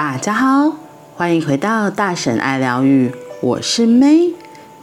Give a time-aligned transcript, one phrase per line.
[0.00, 0.76] 大家好，
[1.16, 4.32] 欢迎回到大婶爱疗愈，我是 May。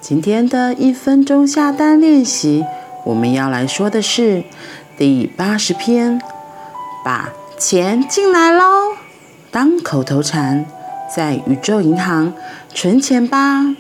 [0.02, 2.66] 今天的一分钟下单练习，
[3.06, 4.44] 我们要来说的是
[4.98, 6.22] 第八十篇，
[7.06, 8.98] 把钱进来喽，
[9.50, 10.66] 当口头禅，
[11.16, 12.34] 在宇宙银行
[12.74, 13.74] 存钱吧。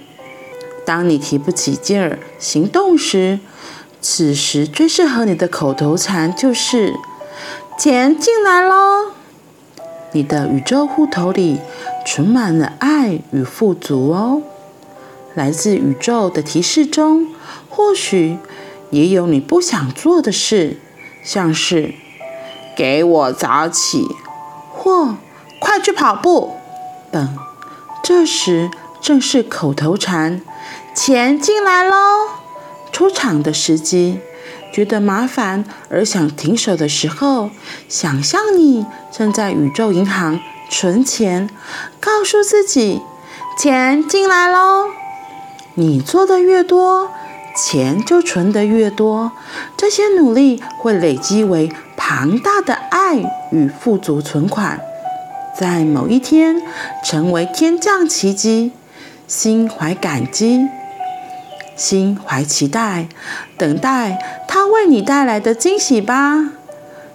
[0.86, 3.42] 当你提不起劲儿行动时，
[4.00, 6.94] 此时最适合你的口头禅就是
[7.78, 9.12] “钱进来喽”。
[10.16, 11.60] 你的宇宙户头里
[12.06, 14.42] 存满了爱与富足哦。
[15.34, 17.28] 来自宇宙的提示中，
[17.70, 18.38] 或许
[18.92, 20.80] 也有你不想做的事，
[21.22, 21.94] 像是
[22.78, 24.08] “给我早起”
[24.72, 25.18] 或
[25.60, 26.56] “快去跑步”
[27.12, 27.38] 等。
[28.02, 28.72] 这时
[29.02, 30.40] 正是口头禅
[30.96, 31.96] “钱进来喽”
[32.94, 34.22] 出场的时机。
[34.76, 37.50] 觉得麻烦而想停手的时候，
[37.88, 40.38] 想象你正在宇宙银行
[40.70, 41.50] 存钱，
[42.02, 43.02] 告诉自己
[43.58, 44.88] ：“钱进来喽！”
[45.76, 47.10] 你做的越多，
[47.56, 49.32] 钱就存得越多。
[49.78, 53.16] 这些努力会累积为庞大的爱
[53.54, 54.82] 与富足存款，
[55.58, 56.62] 在某一天
[57.02, 58.74] 成为天降奇迹。
[59.26, 60.68] 心怀感激。
[61.76, 63.08] 心怀期待，
[63.58, 66.52] 等待他为你带来的惊喜吧。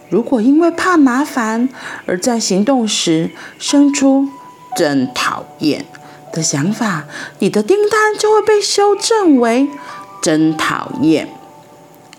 [0.09, 1.69] 如果因为怕麻烦
[2.05, 4.27] 而在行动时生出
[4.75, 5.85] “真讨厌”
[6.33, 7.05] 的想法，
[7.39, 9.69] 你的订单就会被修正为
[10.21, 11.29] “真讨厌”。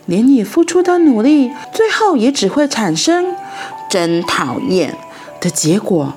[0.07, 3.37] 连你付出的努力，最后也只会产生
[3.89, 4.97] “真讨厌”
[5.41, 6.15] 的结果，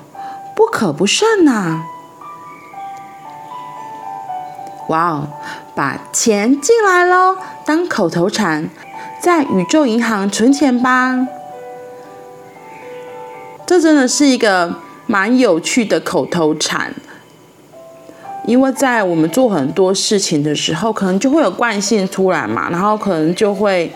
[0.56, 1.84] 不可不慎呐。
[4.88, 5.28] 哇哦！
[5.74, 8.70] 把钱进来喽，当口头禅，
[9.20, 11.26] 在宇宙银行存钱吧。
[13.66, 14.76] 这真的是一个
[15.06, 16.94] 蛮有趣的口头禅，
[18.46, 23.92] 因为在我们做很多事情的时候，可能就会有惯性出来嘛，然后可能就会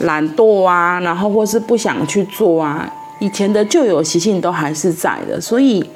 [0.00, 5.88] 懒惰啊，然后或是不想去做啊，以前的旧有习性都还是在的，所以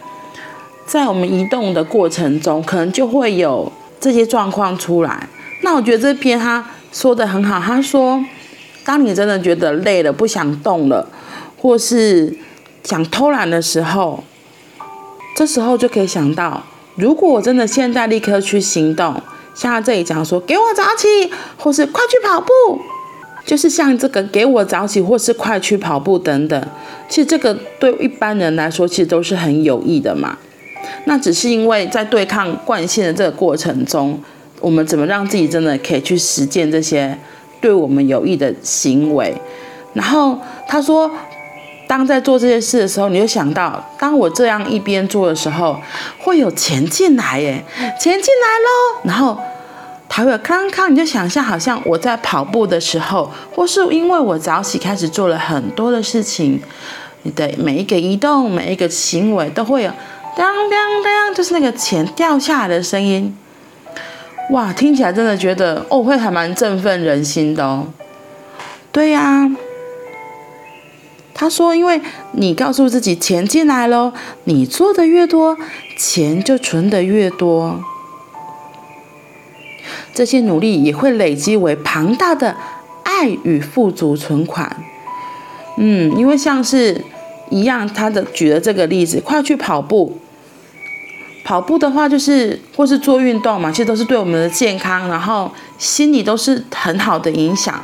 [0.87, 3.71] 在我们移动的过程中，可能就会有。
[4.03, 5.29] 这些状况出来，
[5.61, 7.61] 那我觉得这篇他说的很好。
[7.61, 8.21] 他说，
[8.85, 11.09] 当你真的觉得累了、不想动了，
[11.57, 12.37] 或是
[12.83, 14.25] 想偷懒的时候，
[15.37, 16.65] 这时候就可以想到，
[16.97, 19.23] 如果我真的现在立刻去行动，
[19.55, 22.81] 像他这里讲说，给我早起，或是快去跑步，
[23.47, 26.61] 就是像这个给我早起，或是快去跑步等等，
[27.09, 30.37] 其实这个对一般人来说，其实都是很有益的嘛。
[31.05, 34.21] 那只是因为在对抗惯性的这个过程中，
[34.61, 37.19] 我们怎么让自己真的可以去实践这些
[37.61, 39.35] 对我们有益的行为？
[39.95, 41.11] 然后他说，
[41.89, 45.77] 当在做这些事的时候，你就想到，当我这样一边做的时候，
[46.21, 47.65] 会有钱进来耶，
[48.01, 49.01] 钱进来喽。
[49.03, 49.37] 然后
[50.09, 56.63] 他会有康康，你就想象好像我在跑步的时候，或是因为我早起开始做了很多的事情，
[57.25, 59.91] 你的每一个移动、每一个行为都会有。
[60.35, 63.37] 当当当，就是那个钱掉下来的声音，
[64.51, 67.89] 哇，听起来真的觉得哦，会还蛮振奋人心的哦。
[68.91, 69.51] 对呀，
[71.35, 72.01] 他说，因为
[72.33, 74.13] 你告诉自己钱进来喽，
[74.45, 75.57] 你做的越多，
[75.99, 77.81] 钱就存的越多，
[80.15, 82.57] 这些努力也会累积为庞大的
[83.03, 84.77] 爱与富足存款。
[85.77, 87.05] 嗯，因为像是。
[87.51, 90.17] 一样，他的举了这个例子，快去跑步。
[91.53, 97.79] 跑步的话，就是或是做运动嘛，其实都是对我们的健康，然后心理都是很好的影响。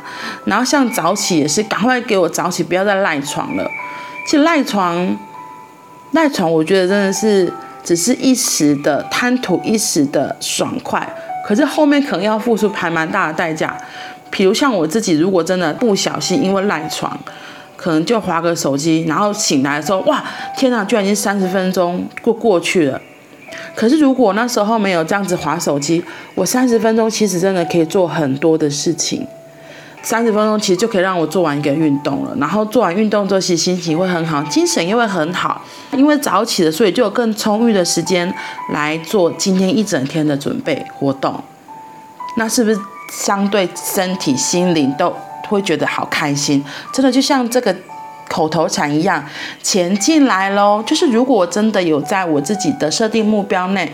[0.45, 3.69] 然后像早起也是，赶快给我早起，不要再赖床了。
[4.25, 5.15] 其实赖床，
[6.13, 7.53] 赖床，我觉得真的是
[7.83, 11.07] 只是一时的贪图一时的爽快，
[11.45, 13.77] 可是后面可能要付出还蛮大的代价。
[14.31, 17.15] 比如像我自己，如果真的不小心因为赖床。
[17.77, 20.21] 可能就滑个手机，然后醒来的时候，哇，
[20.57, 22.99] 天哪，居然已经三十分钟过过去了。
[23.75, 26.03] 可是如果那时候没有这样子划手机，
[26.35, 29.25] 我三十分钟其实真的可以做很多的事情。
[30.01, 35.61] 三十分钟其实就可以让我做完一个运动了，然后做完运动之后，其实心情会很好，精神也会很好。
[35.91, 38.33] 因为早起了，所以就有更充裕的时间
[38.73, 41.43] 来做今天一整天的准备活动。
[42.37, 42.79] 那是不是
[43.11, 45.13] 相对身体、心灵都？
[45.49, 46.63] 会觉得好开心，
[46.93, 47.75] 真的就像这个
[48.29, 49.25] 口头禅一样，
[49.61, 50.81] 钱进来喽。
[50.85, 53.91] 就是如果我真的有在我自己的设定目标内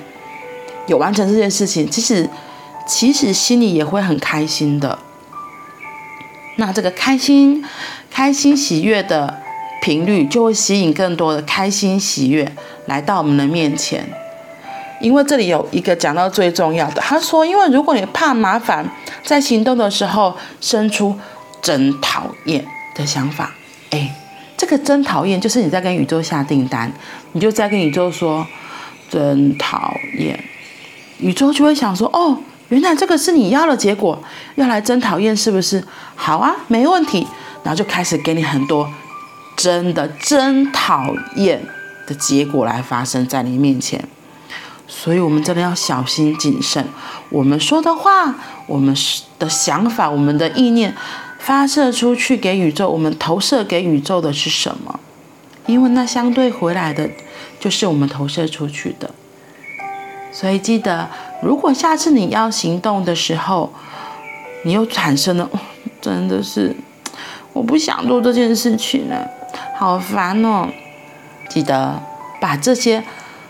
[0.88, 2.30] 有完成这件事情，其实
[2.86, 5.00] 其实心里也会很开心的。
[6.58, 7.66] 那这个开心、
[8.12, 9.42] 开心、喜悦的
[9.82, 12.56] 频率，就会吸引更多的开心喜悦
[12.86, 14.08] 来到我们的面前。
[15.02, 18.90] 因为这里有一个讲到最重要的，他说，因为如果你怕麻烦，
[19.26, 21.20] 在行动的时候生出
[21.62, 22.66] 真讨厌
[22.96, 23.54] 的想法，
[23.92, 24.16] 哎，
[24.58, 26.92] 这个真讨厌就是你在跟宇宙下订单，
[27.34, 28.46] 你就在跟宇宙说
[29.10, 30.44] 真讨厌，
[31.20, 32.38] 宇宙就会想说，哦，
[32.70, 34.22] 原来这个是你要的结果，
[34.56, 35.84] 要来真讨厌是不是？
[36.16, 37.28] 好啊，没问题，
[37.64, 38.90] 然后就开始给你很多
[39.58, 41.62] 真的真讨厌
[42.08, 44.04] 的结果来发生在你面前。
[44.88, 46.86] 所以，我们真的要小心谨慎。
[47.30, 48.36] 我们说的话，
[48.68, 48.96] 我们
[49.40, 50.96] 的想法，我们的意念，
[51.46, 55.00] 发射出去给宇宙，我们投射给宇宙的是什么？
[55.68, 57.08] 因为那相对回来的，
[57.60, 59.12] 就是我们投射出去的。
[60.32, 61.08] 所以，记得，
[61.44, 63.72] 如果下次你要行动的时候，
[64.64, 65.48] 你又产生了，
[66.02, 66.76] 真的是，
[67.54, 69.30] 我不想做这件事情了，
[69.78, 70.68] 好烦哦。
[71.48, 72.02] 记得
[72.42, 73.04] 把这些。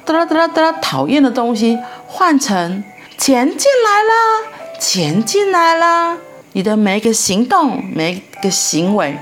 [0.03, 0.71] 哒啦哒啦哒啦！
[0.74, 2.83] 讨厌的东西换成
[3.18, 6.18] 钱进来了，钱进来了。
[6.56, 9.18] 你的每一个行动，每一个行为，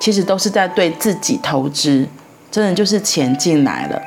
[0.00, 2.08] 其实都是在对自己投资，
[2.50, 4.02] 真的就是钱进来了。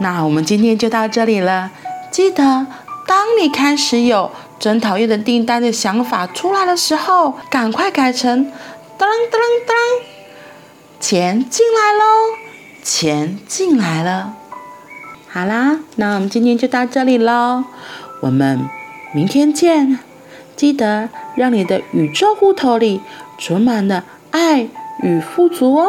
[0.00, 1.70] 那我们今天就到这里了。
[2.10, 2.44] 记得，
[3.06, 8.44] 当你开始有真讨厌的订单的想法出来的时候，赶快改成
[8.98, 9.74] 当当当，
[11.00, 12.36] 钱进来喽。
[12.82, 14.34] 钱进来了，
[15.26, 17.64] 好啦，那我们今天就到这里喽，
[18.20, 18.68] 我们
[19.14, 19.98] 明天见。
[20.56, 23.00] 记得让你的宇宙户头里
[23.38, 24.68] 充满了爱
[25.02, 25.88] 与富足哦，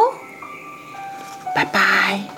[1.54, 2.35] 拜拜。